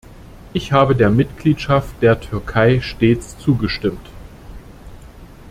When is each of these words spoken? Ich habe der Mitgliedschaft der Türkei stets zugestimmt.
Ich 0.53 0.71
habe 0.71 0.95
der 0.95 1.11
Mitgliedschaft 1.11 2.01
der 2.01 2.19
Türkei 2.19 2.79
stets 2.81 3.37
zugestimmt. 3.37 4.09